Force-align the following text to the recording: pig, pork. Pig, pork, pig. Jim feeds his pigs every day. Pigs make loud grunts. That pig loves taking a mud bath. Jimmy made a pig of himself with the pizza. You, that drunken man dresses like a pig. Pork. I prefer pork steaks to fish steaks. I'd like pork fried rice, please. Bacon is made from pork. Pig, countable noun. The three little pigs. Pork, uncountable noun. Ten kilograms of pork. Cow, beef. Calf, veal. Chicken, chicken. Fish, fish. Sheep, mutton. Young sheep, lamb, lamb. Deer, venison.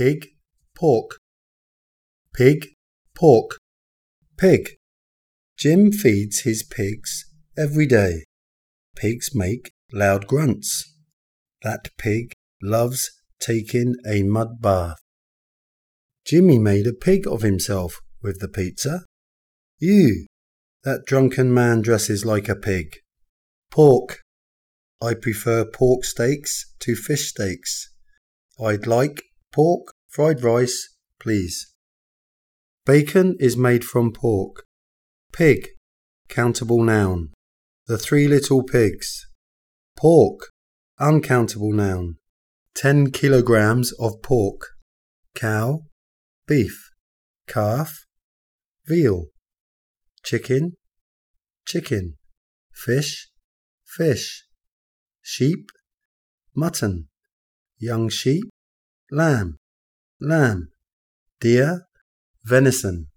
pig, 0.00 0.28
pork. 0.74 1.18
Pig, 2.32 2.68
pork, 3.14 3.58
pig. 4.38 4.70
Jim 5.58 5.92
feeds 5.92 6.40
his 6.40 6.62
pigs 6.62 7.26
every 7.58 7.84
day. 7.84 8.24
Pigs 8.96 9.34
make 9.34 9.72
loud 9.92 10.26
grunts. 10.26 10.96
That 11.62 11.90
pig 11.98 12.32
loves 12.62 13.10
taking 13.40 13.94
a 14.06 14.22
mud 14.22 14.62
bath. 14.62 14.96
Jimmy 16.24 16.58
made 16.58 16.86
a 16.86 16.94
pig 16.94 17.26
of 17.26 17.42
himself 17.42 18.00
with 18.22 18.40
the 18.40 18.48
pizza. 18.48 19.04
You, 19.78 20.24
that 20.82 21.04
drunken 21.04 21.52
man 21.52 21.82
dresses 21.82 22.24
like 22.24 22.48
a 22.48 22.56
pig. 22.56 22.96
Pork. 23.70 24.20
I 25.02 25.12
prefer 25.12 25.66
pork 25.66 26.04
steaks 26.04 26.72
to 26.78 26.96
fish 26.96 27.28
steaks. 27.28 27.92
I'd 28.58 28.86
like 28.86 29.24
pork 29.52 29.94
fried 30.08 30.42
rice, 30.42 30.96
please. 31.20 31.74
Bacon 32.84 33.36
is 33.38 33.56
made 33.56 33.84
from 33.84 34.12
pork. 34.12 34.64
Pig, 35.32 35.68
countable 36.28 36.82
noun. 36.82 37.30
The 37.86 37.98
three 37.98 38.26
little 38.26 38.62
pigs. 38.62 39.26
Pork, 39.96 40.50
uncountable 40.98 41.72
noun. 41.72 42.16
Ten 42.74 43.10
kilograms 43.10 43.92
of 44.00 44.22
pork. 44.22 44.70
Cow, 45.34 45.82
beef. 46.46 46.90
Calf, 47.46 48.06
veal. 48.86 49.26
Chicken, 50.24 50.72
chicken. 51.66 52.16
Fish, 52.72 53.28
fish. 53.84 54.44
Sheep, 55.22 55.66
mutton. 56.56 57.08
Young 57.78 58.08
sheep, 58.08 58.44
lamb, 59.10 59.58
lamb. 60.20 60.68
Deer, 61.40 61.86
venison. 62.44 63.09